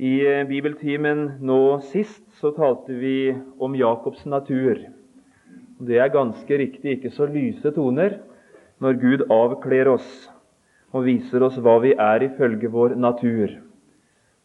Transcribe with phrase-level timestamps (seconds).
[0.00, 4.78] I eh, bibeltimen nå sist så talte vi om Jakobs natur.
[5.76, 8.14] Det er ganske riktig ikke så lyse toner
[8.80, 10.06] når Gud avkler oss
[10.96, 13.52] og viser oss hva vi er ifølge vår natur.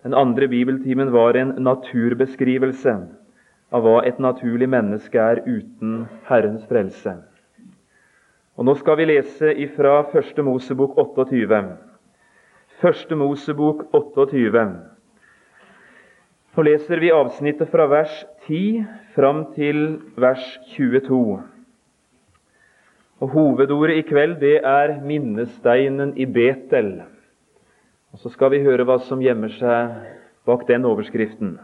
[0.04, 2.96] Den andre bibeltimen var en naturbeskrivelse
[3.72, 7.15] av hva et naturlig menneske er uten Herrens frelse.
[8.60, 11.63] Og Nå skal vi lese ifra Første Mosebok 28.
[12.83, 14.94] Første Mosebok 28.
[16.55, 18.12] Så leser vi avsnittet fra vers
[18.48, 19.80] 10 fram til
[20.16, 21.18] vers 22.
[23.20, 27.02] Og Hovedordet i kveld det er minnesteinen i Betel.
[28.16, 30.00] Og Så skal vi høre hva som gjemmer seg
[30.48, 31.58] bak den overskriften.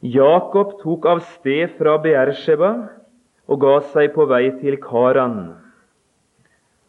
[0.00, 2.72] Jakob tok av sted fra Beersheba
[3.44, 5.40] og ga seg på vei til Karan.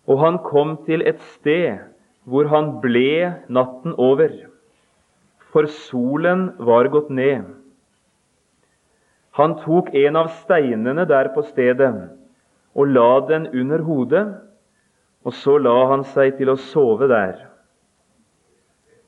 [0.07, 1.83] Og han kom til et sted
[2.23, 4.54] hvor han ble natten over
[5.55, 7.45] for solen var gått ned.
[9.39, 11.93] Han tok en av steinene der på stedet
[12.75, 14.25] og la den under hodet,
[15.23, 17.37] og så la han seg til å sove der.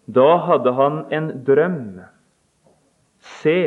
[0.08, 2.00] Da hadde han en drøm.
[3.44, 3.60] Se,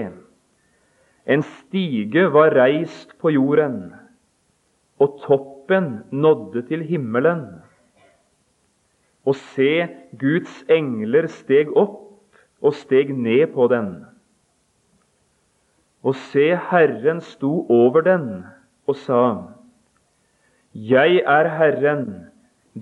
[1.28, 3.90] en stige var reist på jorden,
[4.96, 7.44] og toppen nådde til himmelen.
[9.28, 9.84] Og se,
[10.16, 12.09] Guds engler steg opp
[12.62, 14.04] og steg ned på den.
[16.02, 18.44] Og se, Herren sto over den
[18.86, 19.22] og sa:"
[20.74, 22.26] Jeg er Herren,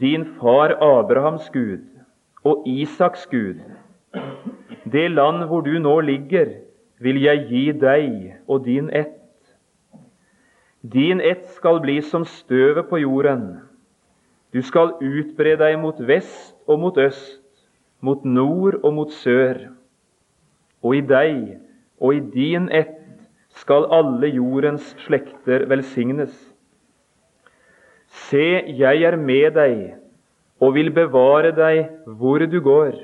[0.00, 1.84] din far Abrahams Gud
[2.44, 3.60] og Isaks Gud.
[4.92, 6.46] Det land hvor du nå ligger,
[7.00, 9.16] vil jeg gi deg og din ett.
[10.82, 13.60] Din ett skal bli som støvet på jorden.
[14.52, 17.47] Du skal utbre deg mot vest og mot øst
[18.04, 19.68] mot nord og mot sør.
[20.84, 21.58] Og i deg
[21.98, 22.94] og i din ett
[23.58, 26.34] skal alle jordens slekter velsignes.
[28.28, 29.78] Se, jeg er med deg
[30.62, 32.95] og vil bevare deg hvor du går.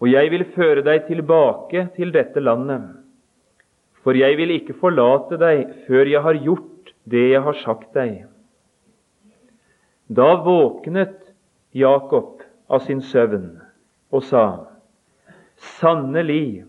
[0.00, 2.88] Og jeg vil føre deg tilbake til dette landet.
[4.04, 8.26] For jeg vil ikke forlate deg før jeg har gjort det jeg har sagt deg.
[10.06, 11.16] Da våknet
[11.74, 13.65] Jakob av sin søvn
[14.12, 14.44] og sa:"
[15.56, 16.64] Sannelig,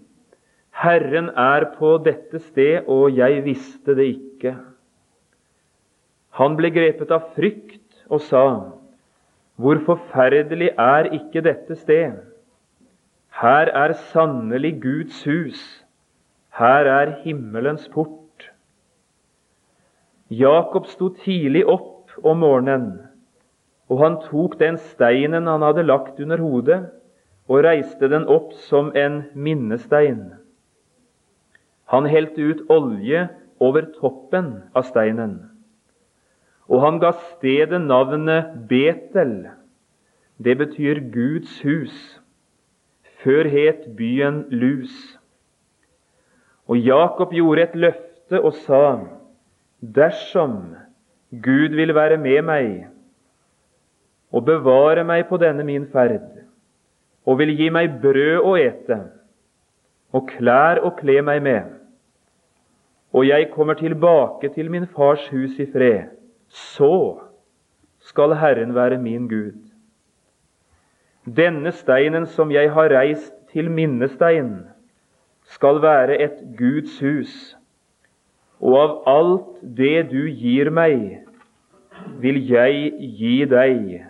[0.71, 4.55] Herren er på dette sted, og jeg visste det ikke.
[6.37, 8.45] Han ble grepet av frykt og sa:"
[9.57, 12.13] Hvor forferdelig er ikke dette sted?
[13.41, 15.61] Her er sannelig Guds hus,
[16.57, 18.51] her er himmelens port.
[20.29, 22.99] Jakob sto tidlig opp om morgenen,
[23.89, 26.79] og han tok den steinen han hadde lagt under hodet,
[27.47, 30.33] og reiste den opp som en minnestein.
[31.91, 33.27] Han helte ut olje
[33.63, 35.39] over toppen av steinen,
[36.67, 39.47] og han ga stedet navnet Betel.
[40.37, 41.95] Det betyr Guds hus.
[43.23, 44.93] Før het byen Lus.
[46.67, 48.99] Og Jakob gjorde et løfte og sa:"
[49.81, 50.75] Dersom
[51.31, 52.87] Gud vil være med meg
[54.31, 56.25] og bevare meg på denne min ferd,
[57.27, 58.99] og vil gi meg brød å ete
[60.15, 61.73] og klær å kle meg med,
[63.11, 66.13] og jeg kommer tilbake til min fars hus i fred,
[66.47, 67.19] så
[68.07, 69.59] skal Herren være min Gud.
[71.27, 74.67] Denne steinen som jeg har reist til minnestein,
[75.47, 77.33] skal være et Guds hus,
[78.59, 81.23] og av alt det du gir meg,
[82.23, 84.05] vil jeg gi deg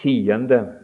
[0.00, 0.83] tiende.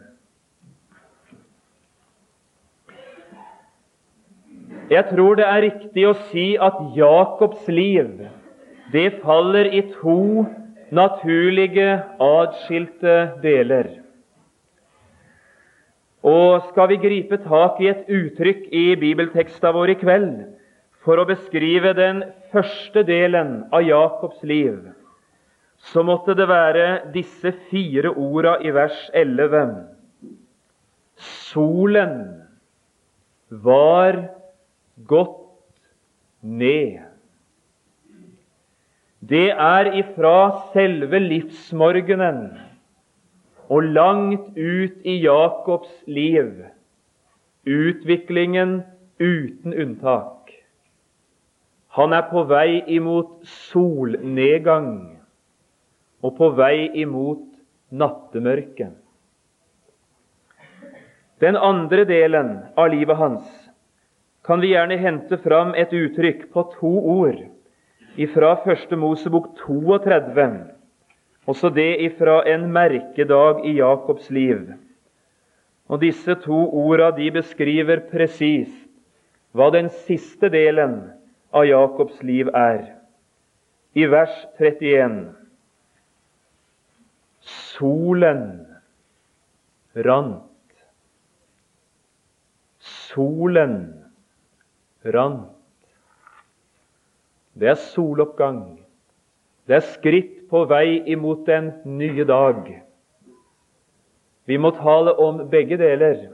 [4.91, 8.09] Jeg tror det er riktig å si at Jakobs liv
[8.91, 10.43] det faller i to
[10.91, 13.13] naturlige, atskilte
[13.43, 13.87] deler.
[16.27, 20.33] Og skal vi gripe tak i et uttrykk i bibelteksta vår i kveld
[21.05, 22.19] for å beskrive den
[22.51, 24.75] første delen av Jakobs liv,
[25.81, 29.71] så måtte det være disse fire orda i vers 11.
[31.15, 32.13] Solen
[33.49, 34.19] var
[35.07, 35.39] gått
[36.41, 36.99] ned.
[39.21, 40.35] Det er ifra
[40.73, 42.43] selve livsmorgenen
[43.71, 46.63] og langt ut i Jakobs liv
[47.65, 48.81] utviklingen
[49.19, 50.51] uten unntak.
[51.87, 55.19] Han er på vei imot solnedgang
[56.23, 57.43] og på vei imot
[57.91, 58.95] nattemørket.
[61.41, 63.60] Den andre delen av livet hans
[64.43, 67.41] kan vi gjerne hente fram et uttrykk på to ord
[68.19, 70.47] ifra Første Mosebok 32,
[71.47, 74.73] også det ifra en merkedag i Jakobs liv.
[75.87, 78.87] Og Disse to orda de beskriver presist
[79.55, 80.97] hva den siste delen
[81.53, 82.95] av Jakobs liv er.
[83.93, 85.23] I vers 31
[87.41, 88.43] Solen
[89.95, 90.47] rant.
[92.79, 94.00] Solen rant.
[97.53, 98.79] Det er soloppgang.
[99.67, 102.83] Det er skritt på vei imot den nye dag.
[104.45, 106.29] Vi må tale om begge deler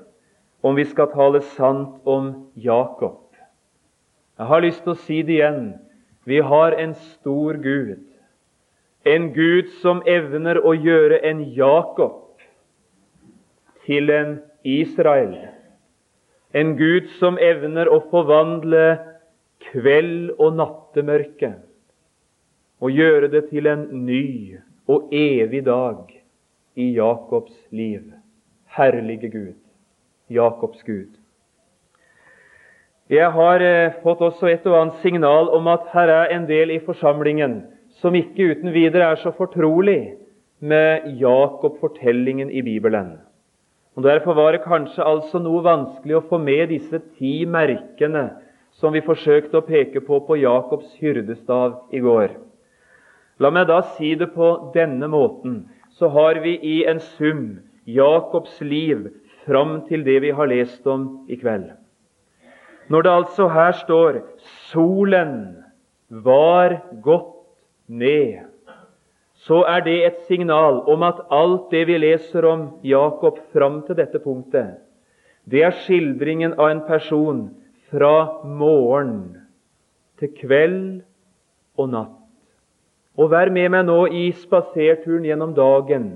[0.66, 3.24] om vi skal tale sant om Jakob.
[4.38, 5.76] Jeg har lyst til å si det igjen.
[6.28, 8.04] Vi har en stor Gud.
[9.08, 12.42] En Gud som evner å gjøre en Jakob
[13.86, 15.57] til en Israel.
[16.56, 18.86] En Gud som evner å forvandle
[19.68, 21.56] kveld og nattemørke
[22.80, 24.56] og gjøre det til en ny
[24.88, 26.14] og evig dag
[26.78, 28.14] i Jakobs liv.
[28.78, 29.58] Herlige Gud,
[30.30, 31.10] Jakobs Gud.
[33.10, 36.76] Jeg har eh, fått også et og annet signal om at her er en del
[36.76, 37.62] i forsamlingen
[38.02, 40.18] som ikke uten videre er så fortrolig
[40.60, 43.16] med Jakob-fortellingen i Bibelen.
[43.98, 48.28] Og Derfor var det kanskje altså noe vanskelig å få med disse ti merkene
[48.78, 52.36] som vi forsøkte å peke på på Jakobs hyrdestav i går.
[53.42, 55.64] La meg da si det på denne måten.
[55.98, 57.58] Så har vi i en sum
[57.90, 59.08] Jakobs liv
[59.48, 61.72] fram til det vi har lest om i kveld.
[62.94, 64.22] Når det altså her står
[64.70, 65.64] 'solen
[66.10, 67.34] var gått
[67.90, 68.47] ned',
[69.48, 73.96] så er det et signal om at alt det vi leser om Jakob fram til
[73.96, 74.76] dette punktet,
[75.48, 77.46] det er skildringen av en person
[77.88, 79.38] fra morgen
[80.20, 80.82] til kveld
[81.80, 82.16] og natt.
[83.18, 86.10] Og vær med meg nå i spaserturen gjennom dagen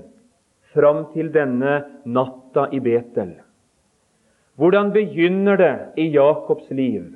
[0.74, 3.32] fram til denne natta i Betel.
[4.60, 7.08] Hvordan begynner det i Jakobs liv?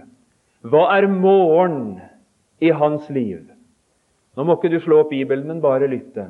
[0.66, 2.00] Hva er morgen
[2.58, 3.44] i hans liv?
[4.36, 6.28] Nå må ikke du slå opp Bibelen, men bare lytte.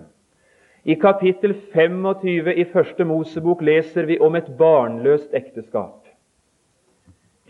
[0.86, 6.04] I kapittel 25 i Første Mosebok leser vi om et barnløst ekteskap.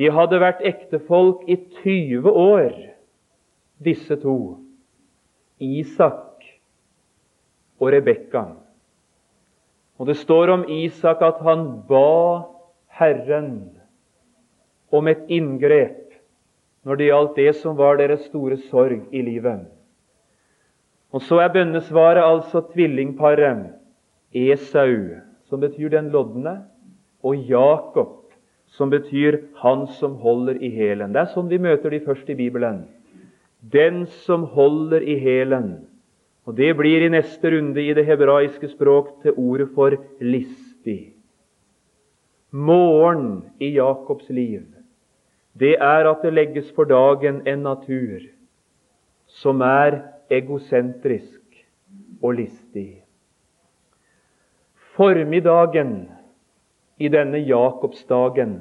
[0.00, 2.72] De hadde vært ektefolk i 20 år,
[3.84, 4.38] disse to.
[5.60, 6.44] Isak
[7.80, 8.46] og Rebekka.
[10.00, 12.48] Og det står om Isak at han ba
[12.96, 13.70] Herren
[14.92, 16.02] om et inngrep
[16.86, 19.75] når det gjaldt det som var deres store sorg i livet.
[21.14, 23.72] Og så er bønnesvaret altså tvillingparet
[24.34, 26.58] Esau, som betyr den lodne,
[27.22, 28.32] og Jakob,
[28.66, 31.12] som betyr 'han som holder i hælen'.
[31.12, 32.84] Det er sånn vi møter de først i Bibelen.
[33.72, 35.86] Den som holder i hælen.
[36.46, 41.12] Og Det blir i neste runde i det hebraiske språk til ordet for listig.
[42.52, 44.62] Morgen i Jakobs liv,
[45.58, 48.20] det er at det legges for dagen en natur
[49.26, 51.42] som er egosentrisk
[52.22, 53.02] og listig.
[54.96, 56.08] Formiddagen
[56.98, 58.56] i denne Jakobsdagen,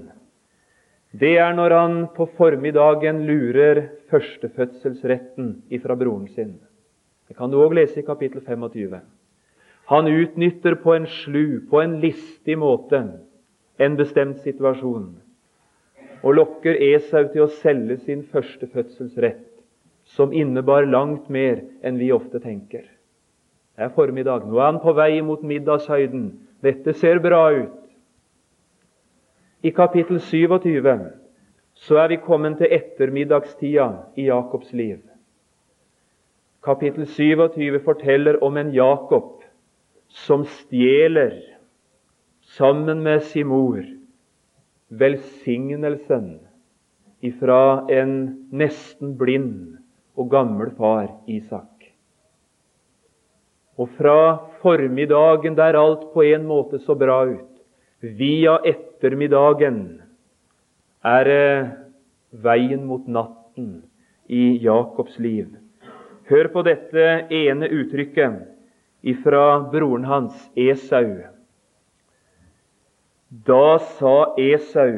[1.15, 6.57] det er når han på formiddagen lurer førstefødselsretten ifra broren sin.
[7.27, 8.99] Det kan du òg lese i kapittel 25.
[9.85, 12.99] Han utnytter på en slu, på en listig måte,
[13.79, 15.13] en bestemt situasjon
[16.25, 19.54] og lokker Esau til å selge sin førstefødselsrett,
[20.05, 22.85] som innebar langt mer enn vi ofte tenker.
[23.75, 24.45] Det er formiddag.
[24.47, 26.29] Nå er han på vei mot middagshøyden.
[26.63, 27.81] Dette ser bra ut.
[29.65, 30.85] I kapittel 27
[31.75, 35.01] så er vi kommet til ettermiddagstida i Jakobs liv.
[36.63, 39.43] Kapittel 27 forteller om en Jakob
[40.07, 41.35] som stjeler,
[42.55, 43.81] sammen med sin mor,
[44.89, 46.37] velsignelsen
[47.25, 48.13] ifra en
[48.53, 49.75] nesten blind
[50.15, 51.89] og gammel far, Isak.
[53.77, 57.51] Og fra formiddagen der alt på en måte så bra ut,
[58.05, 59.77] Via ettermiddagen
[61.01, 61.29] er
[62.43, 63.69] veien mot natten
[64.27, 65.47] i Jakobs liv.
[66.29, 68.43] Hør på dette ene uttrykket
[69.05, 71.23] ifra broren hans, Esau.
[73.47, 74.93] Da sa Esau,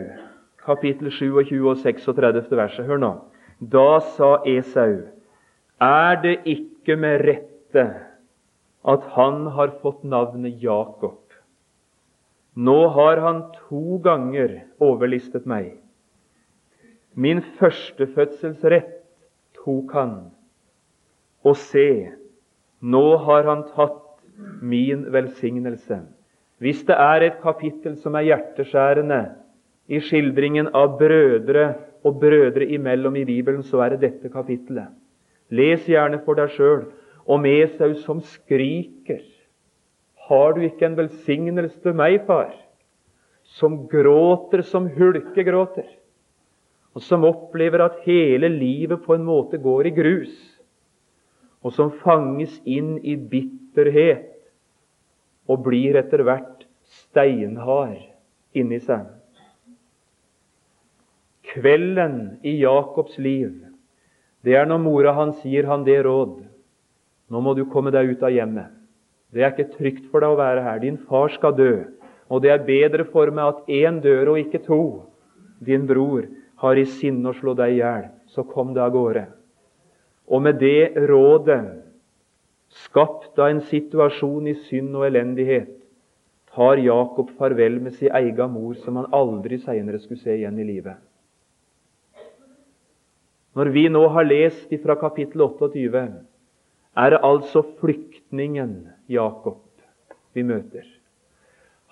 [0.65, 2.43] kapittel 27 og 36.
[2.59, 2.85] verset.
[2.87, 3.13] Hør nå.
[3.59, 5.07] Da sa Esau,
[5.81, 7.85] er det ikke med rette
[8.85, 11.23] at han har fått navnet Jakob?
[12.53, 15.73] Nå har han to ganger overlistet meg.
[17.17, 18.93] Min førstefødselsrett
[19.57, 20.13] tok han.
[21.41, 22.13] Og se,
[22.81, 24.21] nå har han tatt
[24.61, 26.03] min velsignelse.
[26.61, 29.21] Hvis det er et kapittel som er hjerteskjærende
[29.89, 31.71] i skildringen av brødre
[32.07, 34.93] og brødre imellom i Bibelen, så er det dette kapittelet.
[35.51, 36.85] Les gjerne for deg sjøl
[37.27, 39.23] om Esau som skriker.
[40.27, 42.51] Har du ikke en velsignelse til meg, far?
[43.57, 45.87] Som gråter, som hulkegråter.
[46.95, 50.33] Og som opplever at hele livet på en måte går i grus.
[51.63, 54.33] Og som fanges inn i bitterhet
[55.47, 58.01] og blir etter hvert steinhard
[58.57, 59.16] inni seg.
[61.57, 63.55] Kvelden i Jakobs liv,
[64.45, 66.43] det er når mora hans gir han det råd.
[67.33, 68.69] Nå må du komme deg ut av hjemmet.
[69.33, 70.77] Det er ikke trygt for deg å være her.
[70.79, 71.71] Din far skal dø.
[72.31, 74.83] Og det er bedre for meg at én dør og ikke to.
[75.59, 76.29] Din bror
[76.61, 78.07] har i sinne å slå deg i hjel.
[78.31, 79.25] Så kom deg av gårde.
[80.31, 81.63] Og med det rådet
[82.85, 85.73] skapt av en situasjon i synd og elendighet,
[86.51, 90.67] tar Jakob farvel med sin egen mor, som han aldri senere skulle se igjen i
[90.67, 90.97] livet.
[93.57, 96.03] Når vi nå har lest fra kapittel 28,
[96.97, 98.75] er det altså flyktningen
[99.09, 99.63] Jakob
[100.37, 100.85] vi møter.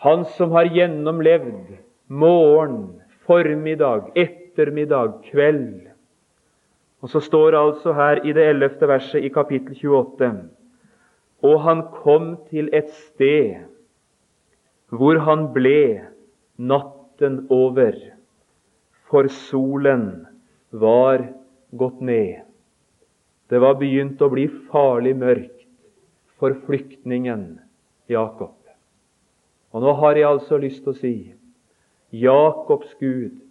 [0.05, 1.73] Han som har gjennomlevd
[2.07, 5.87] morgen, formiddag, ettermiddag, kveld.
[7.01, 10.29] Og så står det altså her i det ellevte verset i kapittel 28
[11.45, 13.65] og han kom til et sted
[14.95, 16.05] hvor han ble
[16.55, 17.97] natten over,
[19.09, 20.25] for solen
[20.71, 21.25] var
[21.77, 22.43] gått ned.
[23.49, 25.65] Det var begynt å bli farlig mørkt
[26.39, 27.59] for flyktningen
[28.11, 28.55] Jakob.
[29.75, 31.15] Og nå har jeg altså lyst til å si
[32.15, 33.41] Jakobs Gud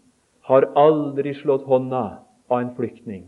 [0.48, 2.04] har aldri slått hånda
[2.48, 3.26] av en flyktning.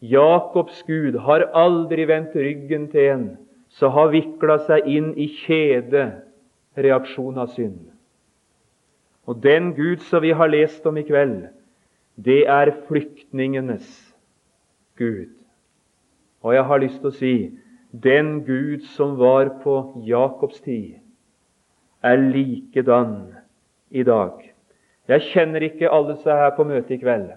[0.00, 3.26] Jakobs Gud har aldri vendt ryggen til en
[3.72, 7.80] som har vikla seg inn i kjedereaksjon av synd.
[9.26, 11.48] Og den Gud som vi har lest om i kveld,
[12.16, 14.14] det er flyktningenes
[14.96, 15.28] Gud.
[16.42, 17.34] Og jeg har lyst til å si
[17.92, 20.98] den Gud som var på Jakobs tid,
[22.04, 23.34] er likedan
[23.90, 24.38] i dag.
[25.08, 27.30] Jeg kjenner ikke alle som er her på møtet i kveld.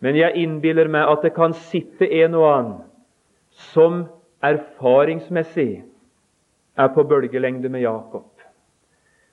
[0.00, 2.78] Men jeg innbiller meg at det kan sitte en og annen
[3.72, 4.04] som
[4.44, 5.82] erfaringsmessig
[6.80, 8.28] er på bølgelengde med Jakob.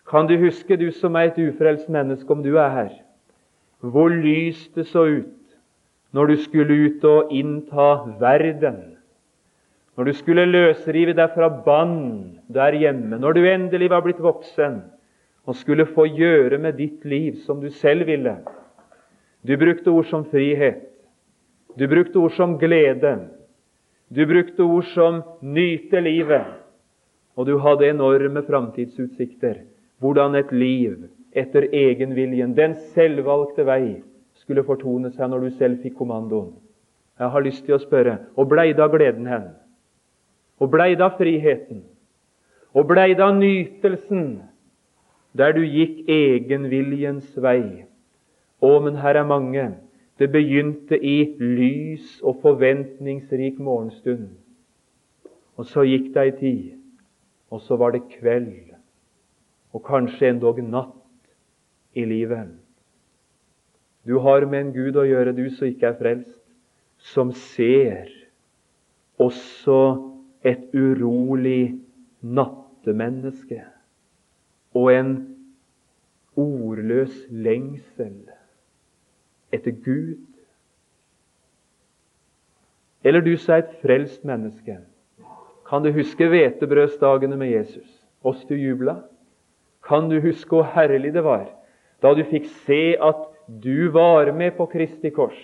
[0.08, 2.92] Kan du huske, du som er et ufrelst menneske, om du er her,
[3.82, 5.34] hvor lyst det så ut
[6.16, 8.98] når du skulle ut og innta verden?
[9.98, 14.82] Når du skulle løsrive deg fra bånd der hjemme, når du endelig var blitt voksen
[15.48, 18.36] og skulle få gjøre med ditt liv som du selv ville,
[19.48, 20.84] du brukte ord som frihet.
[21.78, 23.14] Du brukte ord som glede.
[24.10, 26.46] Du brukte ord som nyte livet.
[27.38, 29.62] Og du hadde enorme framtidsutsikter.
[30.02, 31.08] Hvordan et liv
[31.38, 34.00] etter egenviljen, den selvvalgte vei,
[34.42, 36.54] skulle fortone seg når du selv fikk kommandoen.
[37.18, 39.48] Jeg har lyst til å spørre og blei da gleden hen?
[40.62, 41.84] Og blei da friheten?
[42.78, 44.28] Og blei da nytelsen
[45.38, 47.86] der du gikk egenviljens vei?
[48.62, 49.68] Å, men her er mange.
[50.18, 54.32] Det begynte i lys og forventningsrik morgenstund.
[55.58, 56.64] Og så gikk det ei tid,
[57.54, 58.74] og så var det kveld,
[59.74, 60.97] og kanskje endog natt
[61.98, 62.54] i livet.
[64.08, 66.38] Du har med en Gud å gjøre, du som ikke er frelst,
[67.12, 68.12] som ser
[69.22, 69.80] også
[70.46, 71.80] et urolig
[72.22, 73.64] nattemenneske
[74.78, 75.12] og en
[76.38, 78.16] ordløs lengsel
[79.54, 80.22] etter Gud.
[83.04, 84.80] Eller du som er et frelst menneske.
[85.68, 87.88] Kan du huske hvetebrødsdagene med Jesus?
[88.24, 89.02] Oss du jubla?
[89.84, 91.48] Kan du huske hvor herlig det var
[92.02, 95.38] da du fikk se at du var med på Kristi kors?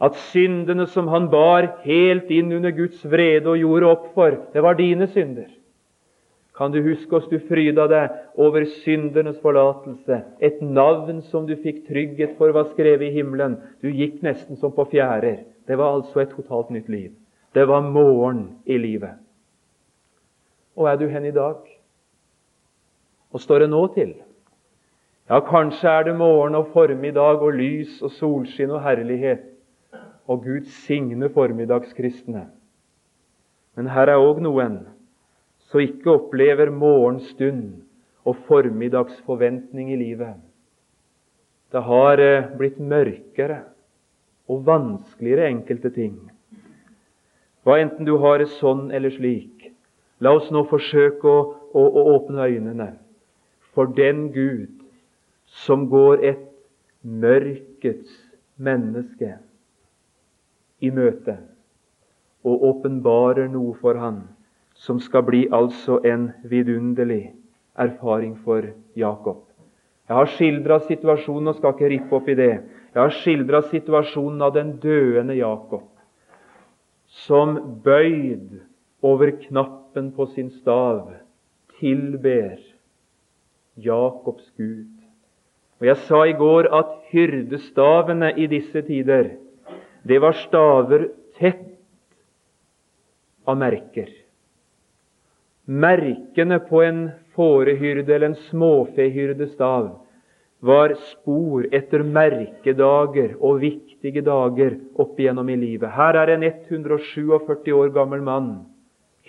[0.00, 4.62] At syndene som han bar helt inn under Guds vrede og gjorde opp for, det
[4.62, 5.48] var dine synder.
[6.58, 10.16] Kan du huske oss du fryda deg over syndernes forlatelse?
[10.42, 13.54] Et navn som du fikk trygghet for var skrevet i himmelen.
[13.82, 15.44] Du gikk nesten som på fjærer.
[15.70, 17.12] Det var altså et totalt nytt liv.
[17.54, 19.20] Det var morgen i livet.
[20.74, 21.62] Og er du hen i dag?
[23.30, 24.16] Og står det nå til?
[25.28, 29.42] Ja, kanskje er det morgen og formiddag og lys og solskinn og herlighet.
[30.24, 32.46] Og Gud signe formiddagskristne.
[33.76, 34.78] Men her er òg noen
[35.68, 37.82] som ikke opplever morgenstund
[38.24, 40.40] og formiddagsforventning i livet.
[41.76, 43.60] Det har eh, blitt mørkere
[44.48, 46.16] og vanskeligere enkelte ting.
[47.68, 49.74] Hva enten du har det sånn eller slik,
[50.24, 52.92] la oss nå forsøke å, å, å åpne øynene
[53.76, 54.87] for den Gud
[55.64, 56.44] som går et
[57.02, 58.12] mørkets
[58.56, 59.36] menneske
[60.80, 61.36] i møte
[62.46, 64.22] og åpenbarer noe for han
[64.78, 67.32] som skal bli altså en vidunderlig
[67.78, 68.62] erfaring for
[68.96, 69.42] Jakob.
[70.08, 72.52] Jeg har skildra situasjonen og skal ikke rippe opp i det.
[72.94, 75.84] Jeg har skildra situasjonen av den døende Jakob,
[77.26, 78.60] som bøyd
[79.04, 81.10] over knappen på sin stav
[81.78, 82.56] tilber
[83.76, 84.97] Jakobs Gud.
[85.78, 89.36] Og Jeg sa i går at hyrdestavene i disse tider,
[90.02, 91.08] det var staver
[91.38, 91.78] tett
[93.46, 94.08] av merker.
[95.68, 97.00] Merkene på en
[97.36, 99.90] fårehyrde eller en småfehyrdestav
[100.60, 105.92] var spor etter merkedager og viktige dager opp igjennom i livet.
[105.94, 108.50] Her er en 147 år gammel mann,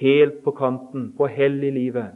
[0.01, 2.15] helt på kanten, på hell i livet.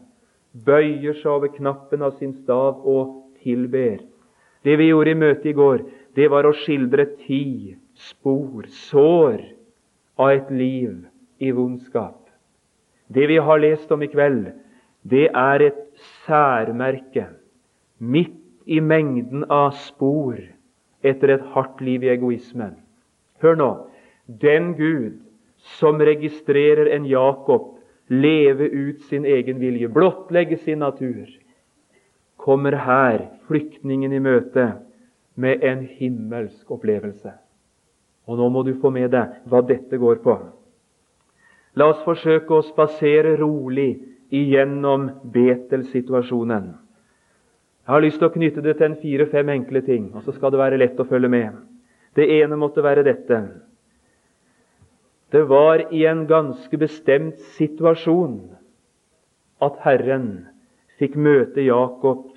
[0.54, 4.00] Bøyer seg over knappen av sin stav og tilber.
[4.64, 5.84] Det vi gjorde i møtet i går,
[6.16, 7.76] det var å skildre ti
[8.10, 9.42] spor, sår,
[10.22, 10.94] av et liv
[11.42, 12.20] i vondskap.
[13.10, 14.52] Det vi har lest om i kveld,
[15.04, 15.82] det er et
[16.24, 17.28] særmerke
[18.00, 20.38] midt i mengden av spor
[21.04, 22.70] etter et hardt liv i egoisme.
[23.44, 23.72] Hør nå.
[24.28, 25.20] Den Gud
[25.80, 27.74] som registrerer en Jakob
[28.08, 31.28] leve ut sin egen vilje, blottlegge sin natur,
[32.44, 34.68] kommer her flyktningen i møte
[35.40, 37.32] med en himmelsk opplevelse.
[38.28, 40.36] Og nå må du få med deg hva dette går på.
[41.80, 43.96] La oss forsøke å spasere rolig
[44.34, 46.68] igjennom Betel-situasjonen.
[47.84, 50.54] Jeg har lyst til å knytte det til en fire-fem enkle ting, og så skal
[50.54, 51.58] det være lett å følge med.
[52.16, 53.40] Det ene måtte være dette.
[55.34, 58.38] Det var i en ganske bestemt situasjon
[59.64, 60.30] at Herren
[61.02, 62.30] fikk møte Jakob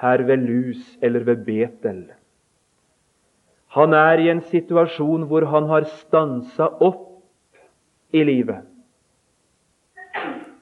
[0.00, 2.06] her ved Lus eller ved Betel.
[3.76, 7.04] Han er i en situasjon hvor han har stansa opp
[8.14, 8.62] i livet.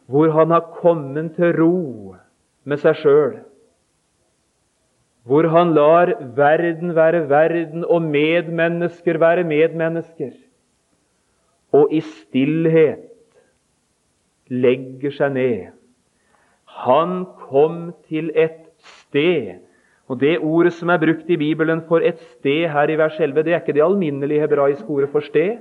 [0.06, 2.16] Hvor han har kommet til ro
[2.64, 3.36] med seg sjøl.
[5.26, 10.34] Hvor han lar verden være verden og medmennesker være medmennesker.
[11.74, 13.10] Og i stillhet
[14.50, 15.72] legger seg ned.
[16.86, 18.65] Han kom til et
[19.08, 19.62] sted.
[20.08, 23.42] Og Det ordet som er brukt i Bibelen for et sted her i vers 11,
[23.42, 25.58] det er ikke det alminnelige hebraiske ordet for sted.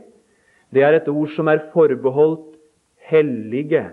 [0.73, 2.55] Det er et ord som er forbeholdt
[3.09, 3.89] hellige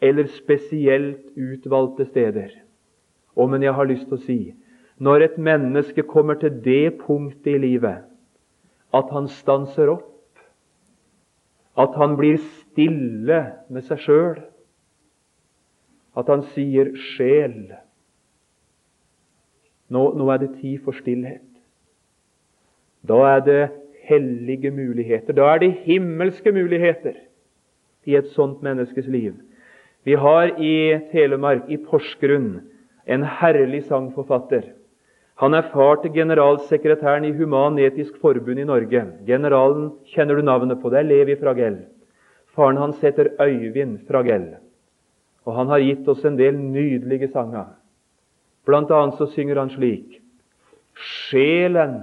[0.00, 2.48] eller spesielt utvalgte steder.
[3.36, 4.40] Og men jeg har lyst til å si
[5.00, 8.02] når et menneske kommer til det punktet i livet
[8.92, 10.08] at han stanser opp,
[11.78, 13.38] at han blir stille
[13.72, 14.40] med seg sjøl,
[16.18, 17.78] at han sier 'sjel',
[19.90, 21.46] nå, nå er det tid for stillhet.
[23.06, 23.62] Da er det
[24.06, 25.34] hellige muligheter.
[25.36, 27.16] Da er det himmelske muligheter
[28.06, 29.34] i et sånt menneskes liv.
[30.04, 32.60] Vi har i Telemark, i Porsgrunn,
[33.06, 34.70] en herlig sangforfatter.
[35.40, 39.04] Han er far til generalsekretæren i Human-Etisk Forbund i Norge.
[39.26, 40.90] Generalen kjenner du navnet på.
[40.92, 41.78] Det er Levi Fragell.
[42.56, 44.50] Faren hans heter Øyvind Fragell.
[45.48, 47.72] Og han har gitt oss en del nydelige sanger.
[48.70, 50.20] Blant annet så synger han slik
[51.00, 51.96] Sjelen,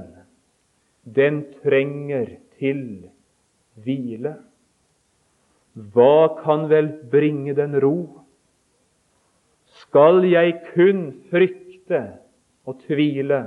[1.04, 2.82] den trenger til
[3.86, 4.34] hvile.
[5.94, 8.24] Hva kan vel bringe den ro?
[9.84, 12.02] Skal jeg kun frykte
[12.68, 13.44] og tvile?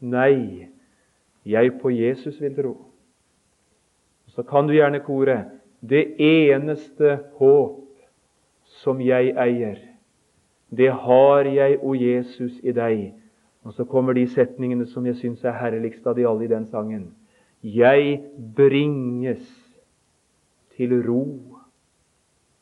[0.00, 0.66] Nei,
[1.46, 2.74] jeg på Jesus vil tro.
[4.34, 5.44] Så kan du gjerne kore
[5.80, 7.86] det eneste håp
[8.82, 9.89] som jeg eier
[10.70, 13.10] det har jeg, o Jesus, i deg.
[13.66, 16.66] Og så kommer de setningene som jeg syns er herligst av de alle i den
[16.70, 17.10] sangen.
[17.62, 18.20] Jeg
[18.56, 19.44] bringes
[20.76, 21.24] til ro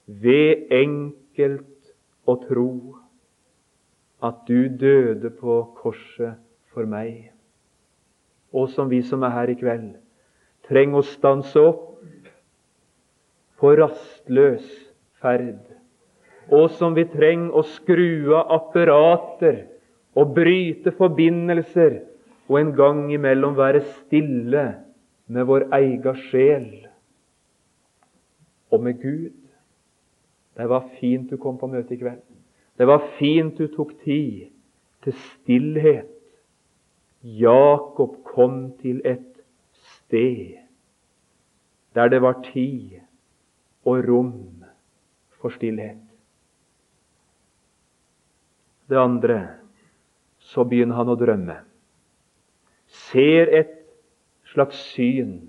[0.07, 1.93] ved enkelt
[2.27, 2.73] å tro
[4.25, 6.41] at du døde på korset
[6.73, 7.29] for meg.
[8.51, 9.93] Og som vi som er her i kveld,
[10.67, 11.85] trenger å stanse opp
[13.59, 14.67] på rastløs
[15.23, 15.78] ferd
[16.49, 19.65] og som vi trenger å skru av apparater
[20.19, 22.01] og bryte forbindelser
[22.49, 24.65] og en gang imellom være stille
[25.29, 26.69] med vår egen sjel
[28.73, 29.37] og med Gud.
[30.57, 32.25] Det var fint du kom på møte i kveld.
[32.79, 34.49] Det var fint du tok tid
[35.05, 36.15] til stillhet.
[37.23, 39.27] Jakob kom til et
[39.75, 40.57] sted
[41.95, 43.01] der det var tid
[43.85, 44.35] og rom
[45.41, 46.08] for stillhet.
[48.89, 49.39] Det andre
[50.41, 51.59] så begynner han å drømme.
[53.11, 53.75] Ser et
[54.49, 55.43] slags syn.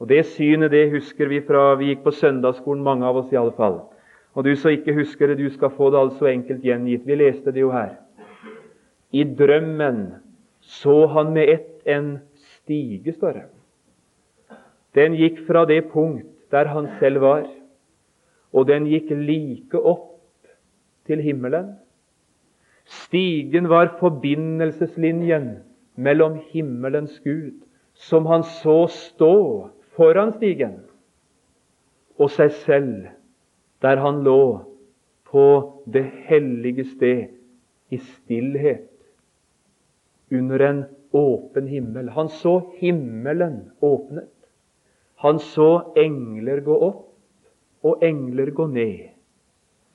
[0.00, 3.38] Og Det synet det husker vi fra vi gikk på søndagsskolen, mange av oss i
[3.38, 3.82] alle fall.
[4.34, 7.04] Og du som ikke husker det, du skal få det altså enkelt gjengitt.
[7.06, 7.94] Vi leste det jo her.
[9.14, 10.08] I drømmen
[10.60, 13.44] så han med ett en stige, står det.
[14.96, 17.46] Den gikk fra det punkt der han selv var,
[18.54, 20.22] og den gikk like opp
[21.06, 21.74] til himmelen.
[22.84, 25.62] Stigen var forbindelseslinjen
[25.94, 27.62] mellom himmelens Gud,
[27.94, 29.34] som han så stå
[29.96, 30.80] foran stigen,
[32.18, 33.06] og seg selv
[33.84, 34.40] der han lå
[35.30, 35.46] på
[35.86, 37.32] det hellige sted
[37.94, 38.90] i stillhet
[40.32, 42.08] under en åpen himmel.
[42.10, 44.30] Han så himmelen åpnet.
[45.22, 49.13] Han så engler gå opp og engler gå ned.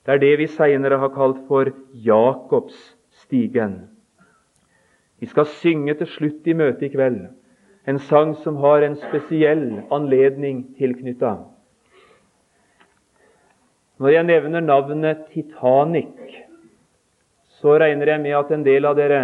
[0.09, 3.75] Det er det vi seinere har kalt for Jakobsstigen.
[5.21, 7.27] Vi skal synge til slutt i møtet i kveld
[7.85, 11.35] en sang som har en spesiell anledning tilknytta.
[14.01, 16.33] Når jeg nevner navnet Titanic,
[17.61, 19.21] så regner jeg med at en del av dere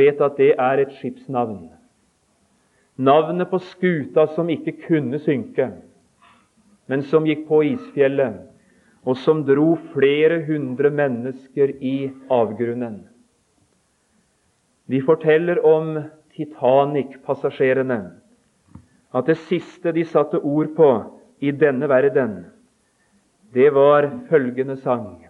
[0.00, 1.66] vet at det er et skipsnavn.
[2.96, 5.74] Navnet på skuta som ikke kunne synke,
[6.88, 8.55] men som gikk på isfjellet,
[9.06, 13.04] og som dro flere hundre mennesker i avgrunnen.
[14.90, 15.94] De forteller om
[16.34, 18.00] Titanic-passasjerene
[19.16, 20.90] at det siste de satte ord på
[21.40, 22.44] i denne verden,
[23.54, 25.22] det var følgende sang.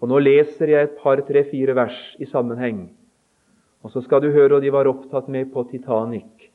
[0.00, 2.86] Og Nå leser jeg et par, tre, fire vers i sammenheng.
[3.82, 6.48] Og så skal du høre hva de var opptatt med på Titanic.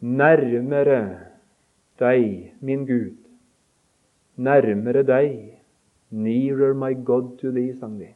[0.00, 1.00] Nærmere
[2.00, 3.23] deg, min Gud.
[4.36, 5.60] Nærmere deg.
[6.10, 8.12] Nearer my God to thee, sang de.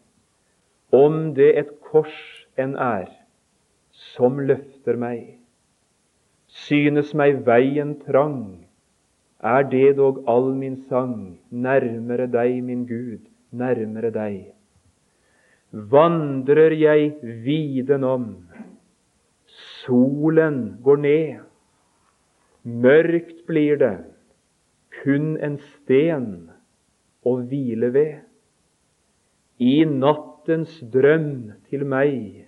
[0.93, 2.15] Om det et kors
[2.57, 3.11] enn er,
[3.93, 5.39] som løfter meg,
[6.49, 8.69] synes meg veien trang,
[9.39, 14.55] er det dog all min sang, nærmere deg, min Gud, nærmere deg.
[15.71, 17.13] Vandrer jeg
[17.45, 18.25] viden om,
[19.85, 21.35] solen går ned,
[22.65, 23.97] mørkt blir det,
[25.03, 26.49] kun en sten
[27.27, 28.19] å hvile ved.
[29.59, 32.45] I nattens drøm til meg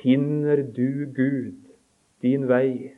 [0.00, 1.58] finner du, Gud,
[2.22, 2.92] din vei.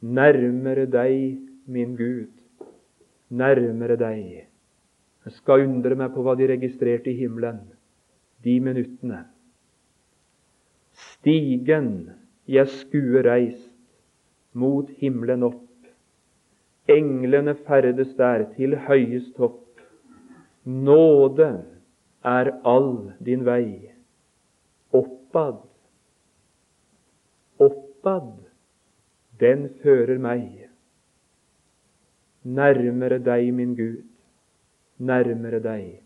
[0.00, 2.32] Nærmere deg min Gud,
[3.28, 4.46] nærmere deg.
[5.26, 7.60] Jeg skal undre meg på hva de registrerte i himmelen
[8.44, 9.24] de minuttene.
[10.96, 11.90] Stigen
[12.48, 13.68] jeg skuer reist
[14.56, 15.69] mot himmelen opp.
[16.90, 19.80] Englene ferdes der til høyest topp.
[20.64, 21.50] Nåde
[22.24, 23.90] er all din vei.
[24.92, 25.62] Oppad,
[27.60, 28.32] oppad,
[29.40, 30.66] den fører meg.
[32.42, 34.02] Nærmere deg, min Gud,
[34.98, 36.00] nærmere deg.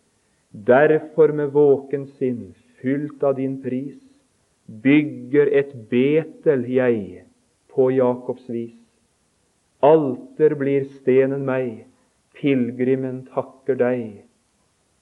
[0.53, 3.97] Derfor med våken sinn, fylt av din pris,
[4.67, 7.25] bygger et Betel jeg
[7.75, 8.84] på Jakobs vis.
[9.85, 11.85] Alter blir stenen meg,
[12.39, 14.23] pilegrimen takker deg.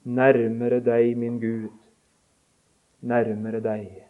[0.03, 1.77] Nærmere deg, min Gud,
[2.99, 4.03] nærmere deg.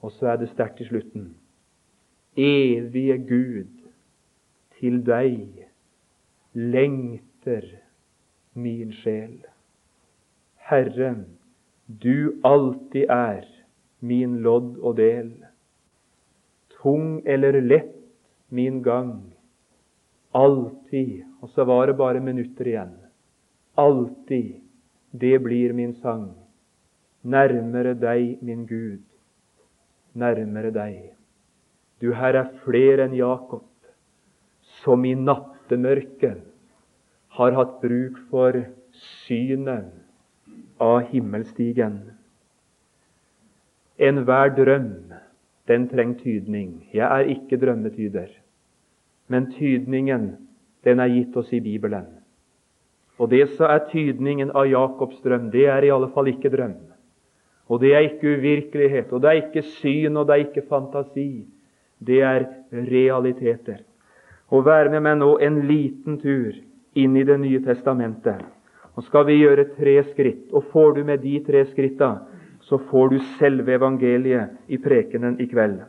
[0.00, 1.34] Og så er det sterkt i slutten.
[2.38, 3.74] Evige Gud,
[4.78, 5.66] til deg
[6.54, 7.66] lengter
[8.54, 9.36] min sjel.
[10.68, 11.14] Herre,
[11.88, 13.44] du alltid er
[14.00, 15.32] min lodd og del.
[16.78, 17.96] Tung eller lett
[18.48, 19.27] min gang,
[20.32, 22.94] alltid Og så var det bare minutter igjen.
[23.78, 24.60] Alltid,
[25.12, 26.34] det blir min sang.
[27.22, 29.02] Nærmere deg, min Gud,
[30.14, 31.12] nærmere deg.
[32.02, 33.66] Du, her er flere enn Jakob,
[34.82, 36.42] som i nattemørket
[37.38, 38.58] har hatt bruk for
[38.98, 39.90] synet
[40.82, 42.00] av himmelstigen.
[43.98, 44.92] Enhver drøm,
[45.70, 46.70] den trenger tydning.
[46.94, 48.30] Jeg er ikke drømmetyder.
[49.28, 50.30] Men tydningen,
[50.84, 52.06] den er gitt oss i Bibelen.
[53.18, 56.76] Og det som er tydningen av Jakobs drøm, det er i alle fall ikke drøm.
[57.68, 61.44] Og det er ikke uvirkelighet, og det er ikke syn, og det er ikke fantasi.
[61.98, 63.82] Det er realiteter.
[64.48, 66.54] Og vær med meg nå en liten tur
[66.96, 68.40] inn i Det nye testamentet.
[68.96, 72.16] Nå skal vi gjøre tre skritt, og får du med de tre skritta,
[72.66, 75.82] så får du selve evangeliet i prekenen i kveld.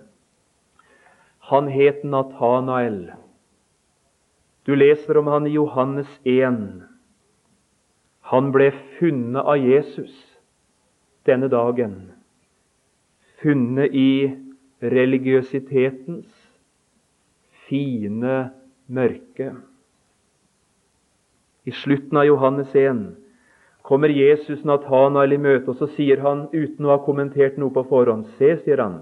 [1.50, 3.10] Han het Natanael.
[4.70, 6.58] Du leser om han i Johannes 1.
[8.30, 8.68] Han ble
[9.00, 10.12] funnet av Jesus
[11.26, 11.96] denne dagen.
[13.42, 14.30] Funnet i
[14.94, 16.30] religiøsitetens
[17.66, 18.36] fine
[18.86, 19.50] mørke.
[21.66, 23.02] I slutten av Johannes 1
[23.82, 27.88] kommer Jesus Natanael i møte, og så sier han, uten å ha kommentert noe på
[27.90, 29.02] forhånd Se, sier han,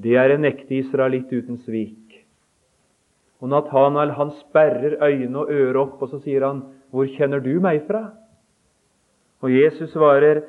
[0.00, 2.05] det er en ekte israelitt uten svik.
[3.40, 7.58] Og Natanael han sperrer øyne og ører opp, og så sier han, Hvor kjenner du
[7.60, 8.12] meg fra?
[9.42, 10.42] Og Jesus svarer,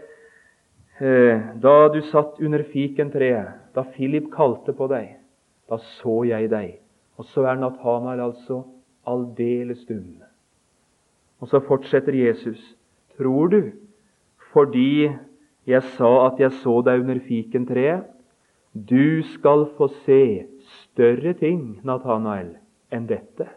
[0.99, 5.17] «Eh, Da du satt under fikentreet, da Philip kalte på deg,
[5.69, 6.79] da så jeg deg.
[7.17, 8.63] Og så er Natanael altså
[9.05, 10.23] aldeles dum.
[11.41, 12.59] Og så fortsetter Jesus.
[13.17, 13.71] Tror du,
[14.53, 15.09] fordi
[15.67, 18.05] jeg sa at jeg så deg under fikentreet,
[18.73, 20.45] du skal få se
[20.83, 22.55] større ting, Natanael,
[22.93, 23.47] enn dette?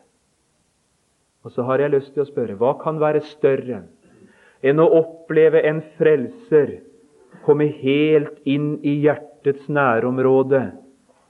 [1.44, 3.84] Og så har jeg lyst til å spørre hva kan være større
[4.60, 6.80] enn å oppleve en frelser
[7.46, 10.62] komme helt inn i hjertets nærområde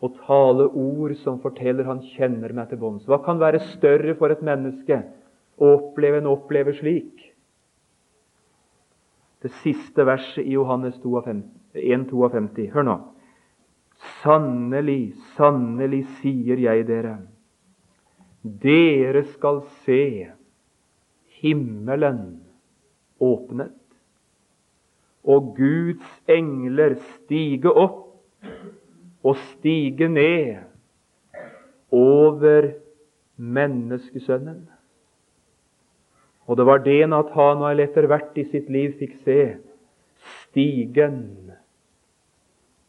[0.00, 3.06] og tale ord som forteller han kjenner meg til bunns?
[3.06, 5.02] Hva kan være større for et menneske
[5.60, 7.28] å oppleve en opplever slik?
[9.40, 12.66] Det siste verset i Johannes 1,52.
[12.74, 12.96] Hør nå.
[14.20, 17.18] Sannelig, sannelig sier jeg dere,
[18.42, 20.30] dere skal se
[21.40, 22.40] himmelen
[23.20, 23.76] åpnet,
[25.24, 28.06] og Guds engler stige opp
[29.20, 30.62] og stige ned
[31.92, 32.70] over
[33.36, 34.62] menneskesønnen.
[36.48, 39.40] Og det var det Nathanael etter hvert i sitt liv fikk se.
[40.48, 41.52] Stigen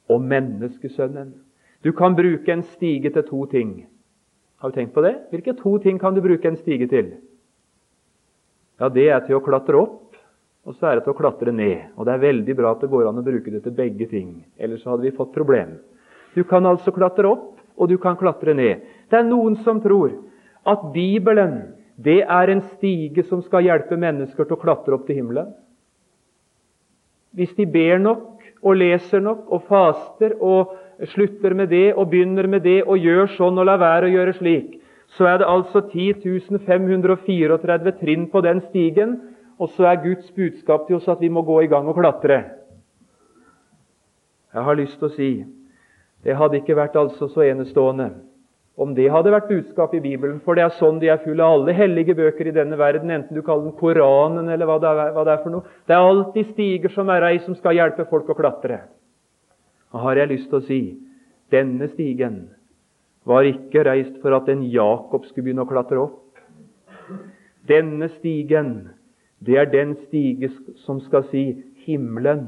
[0.09, 1.35] og menneskesønnen.
[1.83, 3.90] Du kan bruke en stige til to ting.
[4.62, 5.15] Har du tenkt på det?
[5.32, 7.15] Hvilke to ting kan du bruke en stige til?
[8.78, 10.13] Ja, Det er til å klatre opp,
[10.65, 11.89] og så er det til å klatre ned.
[11.97, 14.43] Og Det er veldig bra at det går an å bruke det til begge ting.
[14.60, 15.80] Ellers hadde vi fått problem.
[16.36, 18.86] Du kan altså klatre opp, og du kan klatre ned.
[19.10, 20.13] Det er noen som tror
[20.65, 25.17] at Bibelen det er en stige som skal hjelpe mennesker til å klatre opp til
[25.17, 25.50] himmelen.
[27.34, 30.78] Hvis de ber nok og leser nok og faster og
[31.09, 34.37] slutter med det og begynner med det og gjør sånn og lar være å gjøre
[34.37, 34.77] slik,
[35.17, 39.17] så er det altså 10 534 trinn på den stigen,
[39.59, 42.43] og så er Guds budskap til oss at vi må gå i gang og klatre.
[44.53, 45.31] Jeg har lyst til å si
[46.21, 48.11] det hadde ikke vært altså så enestående
[48.81, 51.59] om det hadde vært budskapet i Bibelen, for det er sånn de er fulle av
[51.59, 55.11] alle hellige bøker i denne verden, enten du kaller den Koranen eller hva det, er,
[55.13, 55.75] hva det er for noe.
[55.85, 58.79] Det er alltid stiger som er ei som skal hjelpe folk å klatre.
[59.91, 60.82] Har jeg lyst til å si
[61.51, 62.45] denne stigen
[63.27, 66.39] var ikke reist for at en Jakob skulle begynne å klatre opp.
[67.69, 68.91] Denne stigen,
[69.43, 70.49] det er den stige
[70.86, 71.43] som skal si
[71.86, 72.47] himmelen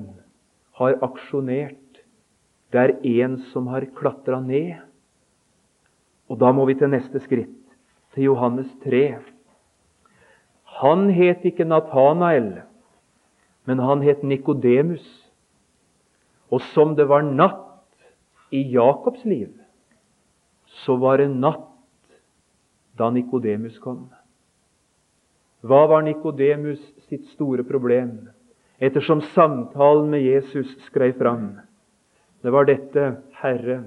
[0.80, 1.78] har aksjonert.
[2.74, 4.80] Det er en som har klatra ned.
[6.32, 7.60] Og da må vi til neste skritt,
[8.16, 9.20] til Johannes 3.
[10.80, 12.64] Han het ikke Natanael,
[13.70, 15.04] men han het Nikodemus.
[16.54, 17.62] Og som det var natt
[18.54, 19.50] i Jakobs liv,
[20.86, 21.70] så var det natt
[22.98, 24.06] da Nikodemus kom.
[25.66, 28.28] Hva var Nikodemus sitt store problem,
[28.78, 31.56] ettersom samtalen med Jesus skrev fram?
[32.44, 33.08] Det var dette,
[33.40, 33.80] Herre,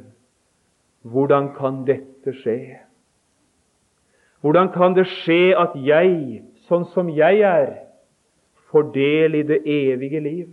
[1.06, 2.80] hvordan kan dette skje?
[4.42, 7.74] Hvordan kan det skje at jeg, sånn som jeg er,
[8.72, 10.48] får del i det evige liv?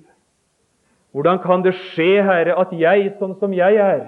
[1.14, 4.06] Hvordan kan det skje, Herre, at jeg, sånn som jeg er,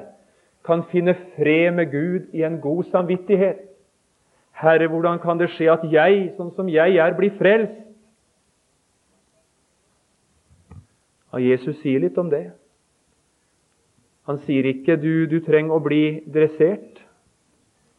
[0.65, 3.61] kan finne fred med Gud i en god samvittighet?
[4.57, 7.83] Herre, hvordan kan det skje at jeg, sånn som jeg er, blir frelst?
[11.29, 12.47] Ja, Jesus sier litt om det.
[14.25, 17.03] Han sier ikke du, du trenger å bli dressert.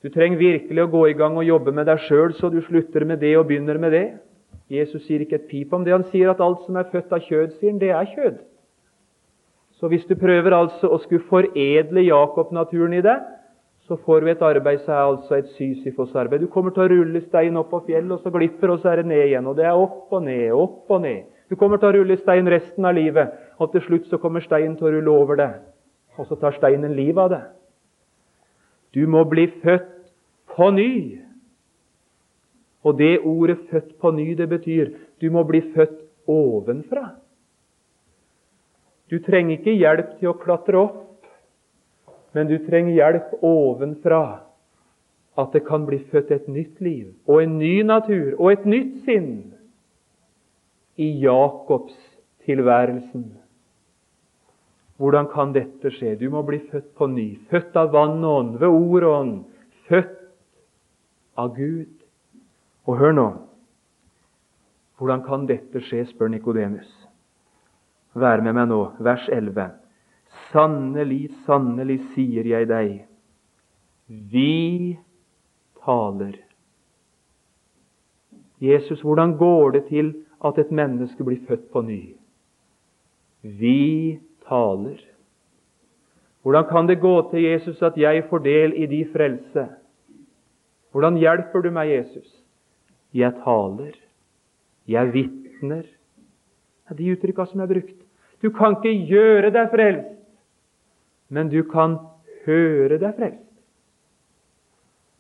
[0.02, 3.06] Du trenger virkelig å gå i gang og jobbe med deg sjøl, så du slutter
[3.06, 4.06] med det og begynner med det.
[4.72, 5.94] Jesus sier ikke et pip om det.
[5.94, 8.42] Han sier at alt som er født av kjød, sier han, det er kjød.
[9.76, 13.22] Så hvis du prøver altså å skulle foredle Jakob-naturen i deg,
[13.86, 16.42] så får du et arbeid som er altså et Sysifos-arbeid.
[16.42, 19.02] Du kommer til å rulle stein opp på fjellet, og så glipper, og så er
[19.02, 19.46] det ned igjen.
[19.46, 21.28] Og det er opp og ned, opp og ned.
[21.46, 24.74] Du kommer til å rulle stein resten av livet, og til slutt så kommer steinen
[24.80, 25.60] til å rulle over deg
[26.16, 27.42] og så tar steinen livet av det.
[28.96, 29.92] Du må bli født
[30.56, 31.20] på ny.
[32.86, 37.16] Og det ordet 'født på ny' det betyr du må bli født ovenfra.
[39.10, 41.02] Du trenger ikke hjelp til å klatre opp,
[42.34, 44.24] men du trenger hjelp ovenfra.
[45.36, 49.02] At det kan bli født et nytt liv og en ny natur og et nytt
[49.04, 49.34] sinn
[50.96, 51.96] i Jakobs
[52.48, 53.26] tilværelsen.
[54.96, 56.14] Hvordan kan dette skje?
[56.16, 57.26] Du må bli født på ny.
[57.50, 59.34] Født av vann og ånd, ved ord og ånd.
[59.90, 60.16] Født
[61.36, 61.92] av Gud.
[62.86, 63.26] Og hør nå.
[64.96, 66.88] Hvordan kan dette skje, spør Nikodemus.
[68.16, 69.66] Vær med meg nå, vers 11.
[70.48, 72.92] Sannelig, sannelig sier jeg deg,
[74.09, 74.96] vi
[75.85, 76.38] taler.
[78.62, 82.00] Jesus, hvordan går det til at et menneske blir født på ny?
[83.42, 84.96] Vi taler.
[86.40, 89.66] Hvordan kan det gå til Jesus at jeg får del i de frelse?
[90.92, 92.33] Hvordan hjelper du meg, Jesus?
[93.12, 93.92] Jeg taler.
[94.88, 95.85] Jeg vitner.
[96.87, 98.05] Det er de uttrykka som er brukt.
[98.46, 100.11] Du kan ikke gjøre deg frelst,
[101.35, 101.96] men du kan
[102.44, 103.42] høre deg frelst.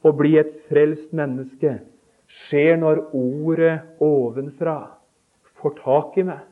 [0.06, 1.72] Å bli et frelst menneske
[2.46, 4.76] skjer når ordet ovenfra
[5.58, 6.44] får tak i meg.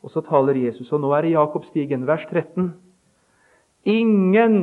[0.00, 2.70] Og så taler Jesus, og nå er det Jakobstigen, vers 13.
[3.92, 4.56] Ingen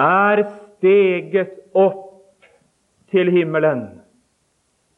[0.00, 0.44] er
[0.78, 2.46] steget opp
[3.12, 3.84] til himmelen.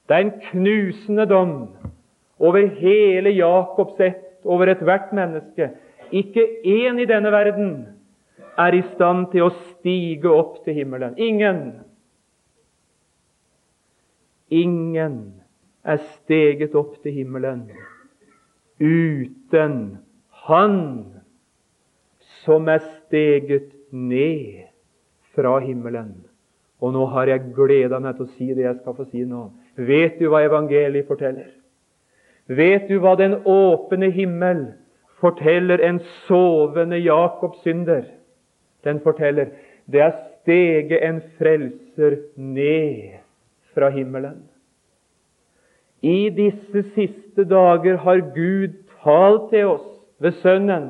[0.06, 1.58] Det er en knusende dom
[2.38, 5.70] over hele Jakobs ett, over ethvert menneske.
[6.12, 7.72] Ikke én i denne verden
[8.58, 11.14] er i stand til å stige opp til himmelen.
[11.18, 11.60] Ingen.
[14.50, 15.18] Ingen
[15.84, 17.68] er steget opp til himmelen
[18.78, 19.98] uten
[20.48, 20.78] Han
[22.44, 24.68] som er steget ned
[25.34, 26.14] fra himmelen.
[26.80, 29.48] Og nå har jeg gleda meg til å si det jeg skal få si nå.
[29.76, 31.50] Vet du hva evangeliet forteller?
[32.48, 34.70] Vet du hva den åpne himmel
[35.20, 38.06] forteller en sovende Jakobs synder?
[38.84, 39.52] Den forteller
[39.92, 43.18] det er steget en frelser ned
[43.74, 44.42] fra himmelen.
[46.02, 49.88] I disse siste dager har Gud talt til oss
[50.20, 50.88] ved Sønnen.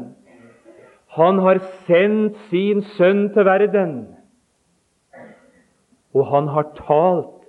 [1.17, 3.97] Han har sendt sin sønn til verden.
[6.15, 7.49] Og han har talt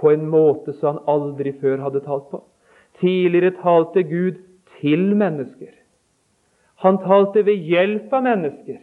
[0.00, 2.42] på en måte som han aldri før hadde talt på.
[3.02, 4.38] Tidligere talte Gud
[4.78, 5.74] til mennesker.
[6.82, 8.80] Han talte ved hjelp av mennesker.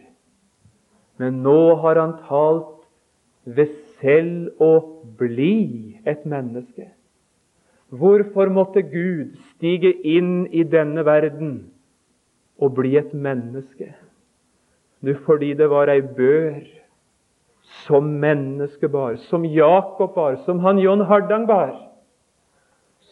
[1.20, 2.78] Men nå har han talt
[3.44, 4.72] ved selv å
[5.20, 6.90] bli et menneske.
[7.90, 11.54] Hvorfor måtte Gud stige inn i denne verden
[12.60, 13.90] og bli et menneske?
[15.00, 16.60] Nu fordi det var ei bør
[17.84, 21.72] som menneske bar, som Jakob bar, som han John Hardang bar,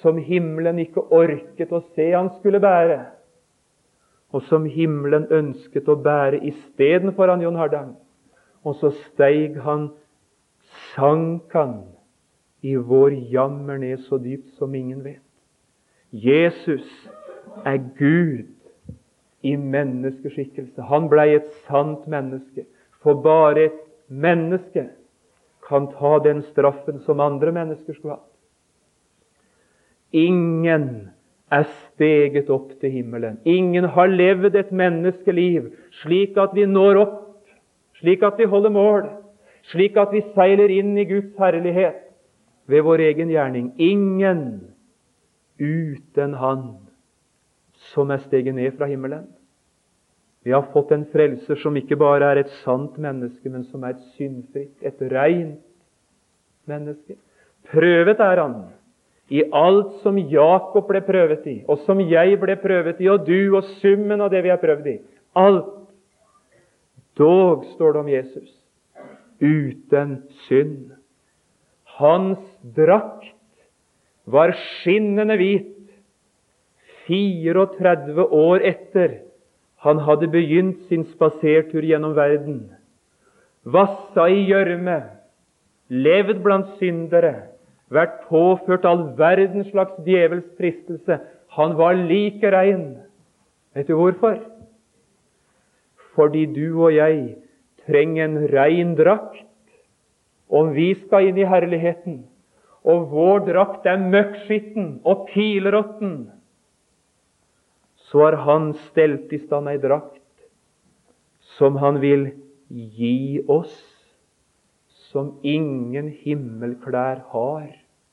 [0.02, 2.98] som himmelen ikke orket å se han skulle bære,
[4.32, 7.94] og som himmelen ønsket å bære istedenfor han John Hardang.
[8.66, 9.88] Og så steig han,
[10.92, 11.80] sank han
[12.60, 15.24] i vår jammer ned så dypt som ingen vet.
[16.10, 16.84] Jesus
[17.64, 18.48] er Gud
[19.42, 20.82] i menneskeskikkelse.
[20.90, 22.66] Han blei et sant menneske.
[23.02, 24.88] For bare et menneske
[25.68, 28.37] kan ta den straffen som andre mennesker skulle hatt.
[30.12, 31.10] Ingen
[31.52, 33.38] er steget opp til himmelen.
[33.44, 35.70] Ingen har levd et menneskeliv
[36.02, 37.16] slik at vi når opp,
[38.00, 39.08] slik at vi holder mål,
[39.72, 42.04] slik at vi seiler inn i Guds herlighet
[42.68, 43.72] ved vår egen gjerning.
[43.76, 44.44] Ingen
[45.58, 46.64] uten Han
[47.92, 49.26] som er steget ned fra himmelen.
[50.44, 53.96] Vi har fått en frelser som ikke bare er et sant menneske, men som er
[53.96, 55.58] et syndfritt, et reint
[56.68, 57.18] menneske.
[57.68, 58.60] Prøvet er han
[59.28, 63.56] i alt som Jakob ble prøvet i, og som jeg ble prøvet i, og du,
[63.58, 64.96] og summen av det vi har prøvd i.
[65.36, 65.74] Alt.
[67.18, 68.50] Dog står det om Jesus.
[69.42, 70.14] Uten
[70.46, 70.94] synd.
[71.98, 72.40] Hans
[72.76, 73.34] drakt
[74.24, 75.74] var skinnende hvit
[77.08, 79.18] 34 år etter
[79.84, 82.64] han hadde begynt sin spasertur gjennom verden.
[83.64, 84.98] Vassa i gjørme,
[85.88, 87.50] levd blant syndere,
[87.94, 91.20] vært påført all verdens slags djevels fristelse.
[91.56, 92.98] Han var like rein.
[93.74, 94.38] Vet du hvorfor?
[96.16, 97.36] Fordi du og jeg
[97.86, 99.44] trenger en rein drakt
[100.48, 102.22] om vi skal inn i herligheten,
[102.88, 106.30] og vår drakt er møkkskitten og pileråtten,
[108.08, 110.22] så har Han stelt i stand ei drakt
[111.58, 112.30] som Han vil
[112.68, 113.97] gi oss,
[115.12, 117.68] som ingen himmelklær har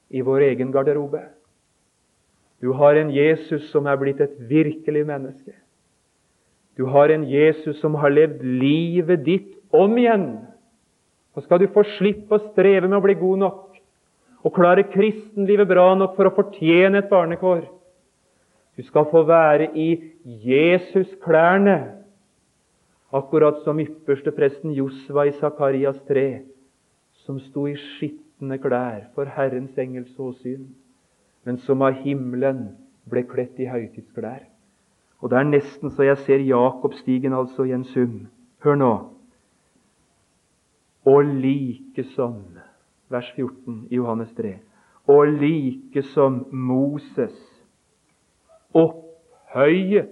[0.10, 1.24] i vår egen garderobe.
[2.64, 5.54] Du har en Jesus som er blitt et virkelig menneske.
[6.76, 10.28] Du har en Jesus som har levd livet ditt om igjen.
[11.36, 13.62] Og skal du få slippe å streve med å bli god nok
[14.46, 17.64] og klare kristenlivet bra nok for å fortjene et barnekår
[18.78, 19.90] Du skal få være i
[20.26, 21.76] Jesus-klærne,
[23.16, 26.26] akkurat som ypperste presten Josva i Sakarias 3,
[27.26, 30.68] som sto i skitne klær for Herrens engels åsyn,
[31.46, 32.68] men som av himmelen
[33.10, 34.46] ble kledt i høytidsklær.
[35.22, 38.28] Og Det er nesten så jeg ser Jakobstigen altså i en sum.
[38.62, 38.94] Hør nå.
[41.06, 42.44] Og likesom,
[43.10, 44.58] vers 14 i Johannes 3,
[45.08, 47.36] og like som Moses
[48.74, 50.10] opphøyet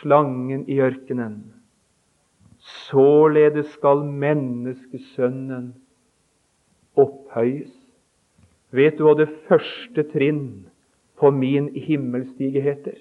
[0.00, 1.51] slangen i ørkenen,
[2.92, 5.72] således skal menneskesønnen
[6.96, 7.72] opphøyes.
[8.72, 10.66] Vet du hva det første trinn
[11.20, 12.96] på min himmelstige heter?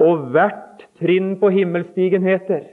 [0.00, 2.64] Og hvert trinn på himmelstigen heter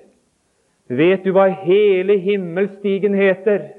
[0.91, 3.69] Vet du hva hele himmelstigen heter?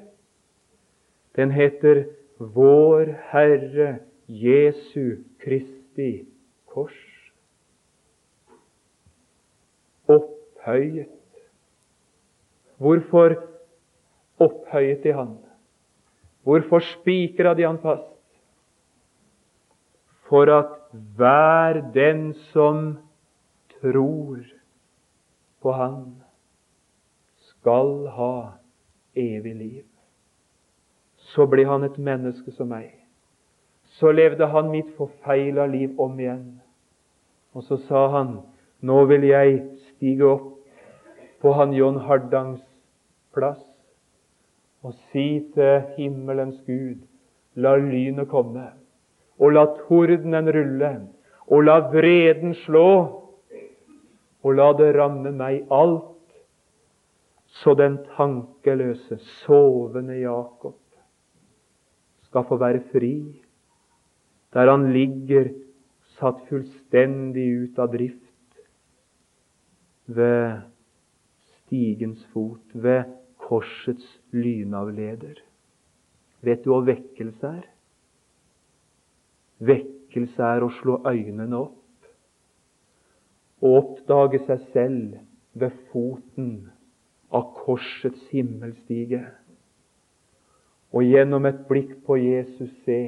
[1.36, 2.06] Den heter
[2.38, 3.98] Vår Herre
[4.28, 6.24] Jesu Kristi
[6.72, 6.96] kors.
[10.08, 11.13] Opphøyet.
[12.78, 13.36] Hvorfor
[14.42, 15.38] opphøyet de Han?
[16.42, 18.10] Hvorfor spikra de Han fast?
[20.28, 20.72] For at
[21.16, 22.98] hver den som
[23.80, 24.44] tror
[25.62, 26.24] på Han,
[27.36, 28.36] skal ha
[29.16, 29.84] evig liv.
[31.16, 32.90] Så ble han et menneske som meg.
[33.96, 36.60] Så levde han mitt forfeila liv om igjen.
[37.54, 38.36] Og så sa han,
[38.84, 39.62] nå vil jeg
[39.94, 40.53] stige opp
[41.45, 42.62] på han John Hardangs
[43.36, 43.61] plass
[44.84, 47.03] og si til himmelens Gud,
[47.61, 48.64] la lynet komme,
[49.36, 50.90] og la tordenen rulle,
[51.53, 52.88] og la vreden slå,
[54.45, 56.11] og la det ramme meg alt
[57.61, 60.80] så den tankeløse, sovende Jakob
[62.24, 63.14] skal få være fri,
[64.57, 65.53] der han ligger
[66.16, 68.62] satt fullstendig ut av drift
[70.09, 70.72] ved
[71.74, 73.04] stigens fot, ved
[73.36, 75.40] korsets lynavleder.
[76.40, 77.64] Vet du hva vekkelse er?
[79.64, 81.80] Vekkelse er å slå øynene opp
[83.64, 85.18] og oppdage seg selv
[85.56, 86.50] ved foten
[87.34, 89.22] av korsets himmelstige.
[90.94, 93.00] Og gjennom et blikk på Jesus se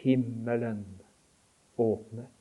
[0.00, 0.82] himmelen
[1.78, 2.39] åpnet.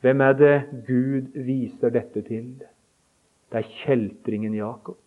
[0.00, 2.52] Hvem er det Gud viser dette til?
[3.48, 5.00] Det er kjeltringen Jakob,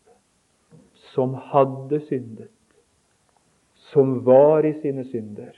[1.13, 2.51] som hadde syndet,
[3.91, 5.53] som var i sine synder,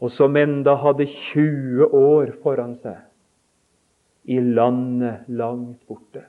[0.00, 3.04] og som enda hadde 20 år foran seg
[4.26, 6.24] i landet langt borte.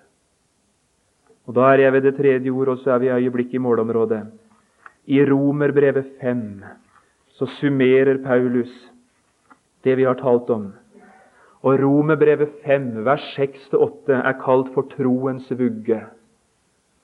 [1.47, 3.57] Og Da er jeg ved det tredje ord, og så er vi i øyeblikk i
[3.63, 4.27] målområdet.
[5.07, 6.63] I Romerbrevet 5
[7.39, 8.71] så summerer Paulus
[9.83, 10.73] det vi har talt om.
[11.65, 16.03] Og Romerbrevet 5, vers 6-8, er kalt for troens vugge.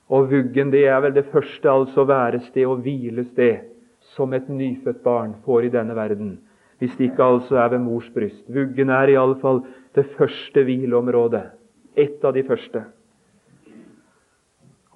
[0.08, 3.64] Og vuggen det er vel det første, altså værested og hvilested,
[4.14, 6.36] som et nyfødt barn får i denne verden.
[6.78, 8.44] Hvis det ikke altså er ved mors bryst.
[8.48, 9.62] Vuggen er iallfall
[9.94, 11.44] det første hvileområdet.
[11.96, 12.84] Et av de første.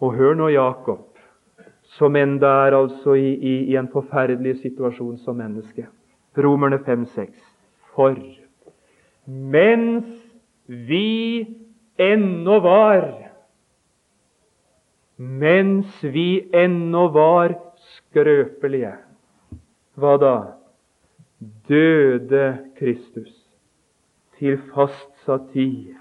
[0.01, 1.07] Og hør nå Jakob,
[1.97, 5.87] som enda er altså i, i, i en forferdelig situasjon som menneske.
[6.39, 7.33] Romerne 5-6.
[7.95, 8.15] For
[9.29, 10.07] mens
[10.67, 11.47] vi
[12.01, 13.09] ennå var
[15.19, 18.93] Mens vi ennå var skrøpelige.
[19.99, 20.35] Hva da?
[21.69, 22.45] Døde
[22.79, 23.33] Kristus
[24.39, 25.97] til fastsatt tid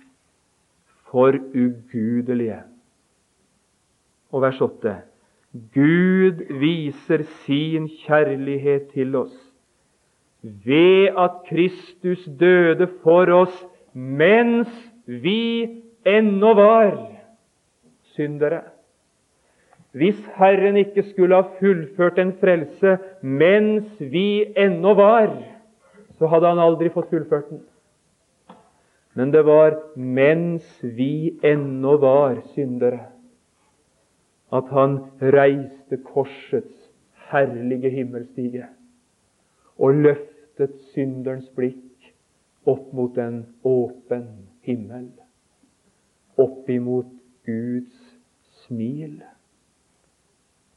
[1.09, 2.59] for ugudelige.
[4.30, 4.93] Og vers 8.
[5.73, 9.46] Gud viser sin kjærlighet til oss
[10.41, 14.69] ved at Kristus døde for oss mens
[15.05, 16.91] vi ennå var
[18.15, 18.61] syndere.
[19.97, 25.31] Hvis Herren ikke skulle ha fullført en frelse mens vi ennå var,
[26.17, 27.63] så hadde han aldri fått fullført den.
[29.17, 33.07] Men det var mens vi ennå var syndere,
[34.53, 36.91] at han reiste korsets
[37.31, 38.67] herlige himmelstige
[39.78, 42.11] og løftet synderens blikk
[42.67, 44.28] opp mot en åpen
[44.67, 45.07] himmel,
[46.38, 47.09] opp imot
[47.47, 48.17] Guds
[48.65, 49.21] smil.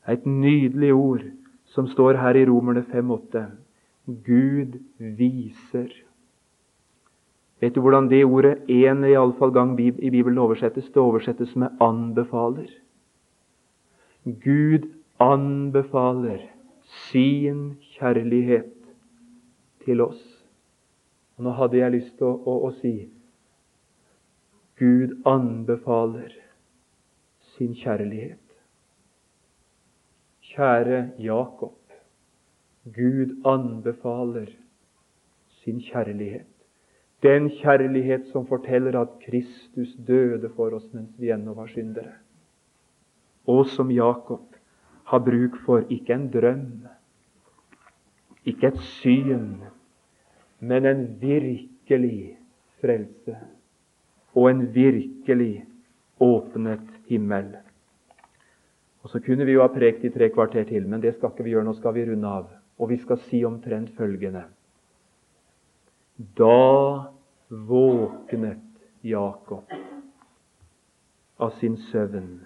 [0.09, 1.25] Et nydelig ord
[1.75, 3.43] som står her i Romerne 5,8.
[4.27, 5.91] Gud viser.
[7.61, 10.89] Vet du hvordan det ordet én iallfall gang i Bibelen oversettes?
[10.89, 12.73] Det oversettes med 'anbefaler'.
[14.25, 14.89] Gud
[15.21, 16.41] anbefaler
[17.11, 18.80] sin kjærlighet
[19.85, 20.21] til oss.
[21.37, 22.95] Og nå hadde jeg lyst til å, å, å si
[24.81, 26.33] Gud anbefaler
[27.57, 28.41] sin kjærlighet.
[30.51, 31.77] Kjære Jakob.
[32.89, 34.49] Gud anbefaler
[35.61, 36.49] sin kjærlighet.
[37.21, 42.15] Den kjærlighet som forteller at Kristus døde for oss mens vi ennå var syndere.
[43.45, 44.57] Og som Jakob
[45.11, 46.65] har bruk for ikke en drøm,
[48.47, 49.65] ikke et syn,
[50.61, 52.37] men en virkelig
[52.81, 53.37] frelse
[54.35, 55.65] og en virkelig
[56.21, 57.57] åpnet himmel.
[59.03, 61.45] Og Så kunne vi jo ha prekt i tre kvarter til, men det skal ikke
[61.45, 61.65] vi gjøre.
[61.65, 62.51] Nå skal vi runde av.
[62.79, 64.45] Og vi skal si omtrent følgende
[66.37, 67.09] Da
[67.49, 68.65] våknet
[69.05, 69.73] Jakob
[71.41, 72.41] av sin søvn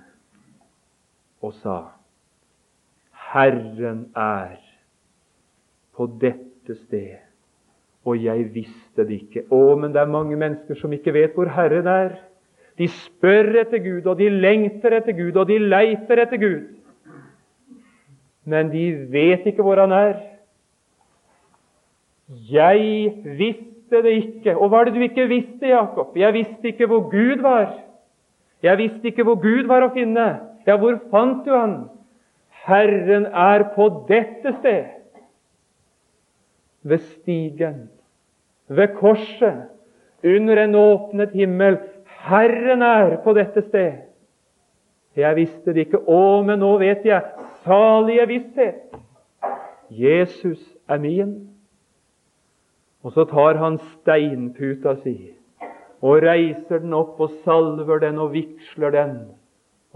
[1.43, 1.79] og sa
[3.33, 4.64] Herren er
[5.95, 7.21] på dette sted,
[8.05, 9.47] og jeg visste det ikke.
[9.55, 12.15] Å, men det er mange mennesker som ikke vet hvor Herren er.
[12.79, 16.65] De spør etter Gud, og de lengter etter Gud, og de leiter etter Gud.
[18.45, 20.19] Men de vet ikke hvor Han er.
[22.51, 24.57] Jeg visste det ikke.
[24.57, 26.17] Og hva er det du ikke visste, Jakob?
[26.17, 27.73] Jeg visste ikke hvor Gud var.
[28.63, 30.27] Jeg visste ikke hvor Gud var å finne.
[30.67, 31.77] Ja, hvor fant du Han?
[32.65, 34.94] Herren er på dette sted.
[36.85, 37.89] Ved stigen,
[38.69, 39.71] ved korset,
[40.25, 41.79] under en åpnet himmel,
[42.25, 44.05] Herren er på dette sted.
[45.17, 46.01] Jeg visste det ikke.
[46.09, 47.23] Å, men nå vet jeg.
[47.65, 48.97] Salige visshet.
[49.93, 51.35] Jesus er min.
[53.05, 55.35] Og så tar han steinputa si
[56.05, 59.13] og reiser den opp og salver den og vigsler den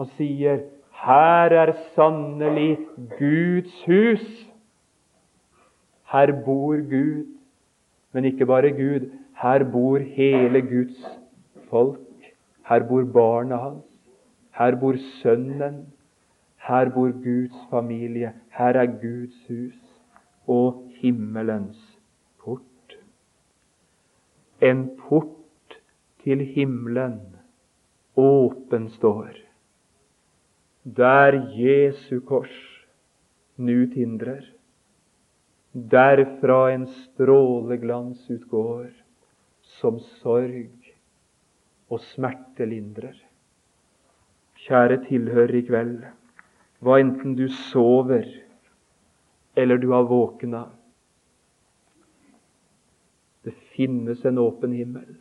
[0.01, 0.63] og sier
[1.05, 2.79] her er sannelig
[3.19, 4.25] Guds hus.
[6.13, 7.27] Her bor Gud.
[8.13, 9.11] Men ikke bare Gud.
[9.43, 11.05] Her bor hele Guds
[11.71, 12.31] folk.
[12.69, 13.85] Her bor barna hans.
[14.59, 15.87] Her bor sønnen.
[16.69, 18.33] Her bor Guds familie.
[18.59, 19.79] Her er Guds hus
[20.47, 21.99] og himmelens
[22.39, 22.97] port.
[24.63, 25.79] En port
[26.25, 27.21] til himmelen
[28.17, 29.29] åpen står,
[30.97, 32.57] der Jesu kors
[33.57, 34.41] nu tindrer.
[35.79, 38.91] Derfra en stråleglans utgår,
[39.61, 40.89] som sorg
[41.93, 43.15] og smerte lindrer.
[44.65, 46.01] Kjære tilhører i kveld,
[46.83, 48.27] hva enten du sover
[49.59, 50.65] eller du har våkna.
[53.47, 55.15] Det finnes en åpen himmel,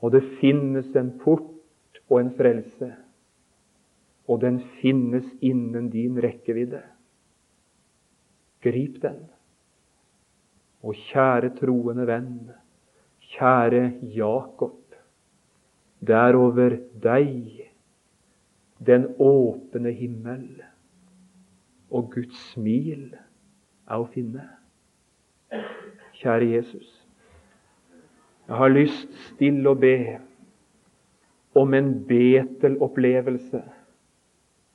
[0.00, 2.94] og det finnes en port og en frelse.
[4.28, 6.80] Og den finnes innen din rekkevidde.
[8.64, 9.24] Grip den.
[10.84, 12.50] Og kjære troende venn,
[13.32, 14.80] kjære Jakob,
[16.04, 17.62] det er over deg
[18.84, 20.44] den åpne himmel
[21.94, 24.44] og Guds smil er å finne.
[26.18, 26.88] Kjære Jesus,
[28.44, 29.96] jeg har lyst stille å be
[31.56, 33.62] om en Betel-opplevelse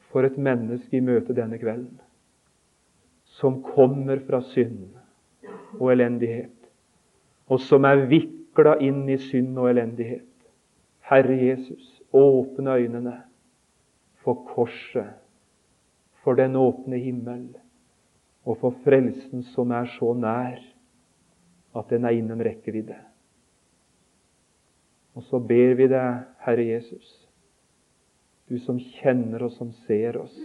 [0.10, 2.00] for et menneske i møte denne kvelden,
[3.38, 4.96] som kommer fra synd
[5.78, 6.56] og elendighet,
[7.50, 10.26] og som er vikla inn i synd og elendighet.
[11.10, 13.16] Herre Jesus, åpne øynene
[14.24, 15.16] for korset,
[16.24, 17.48] for den åpne himmel,
[18.46, 20.60] og for frelsen som er så nær
[21.78, 22.98] at den er innen rekkevidde.
[25.18, 27.10] Og så ber vi deg, Herre Jesus,
[28.50, 30.36] du som kjenner oss, som ser oss,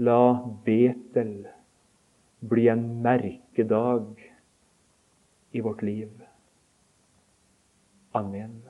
[0.00, 1.44] la Betel
[2.40, 2.84] bli en
[3.60, 4.34] merkedag
[5.50, 6.22] i vårt liv.
[8.12, 8.69] Amen.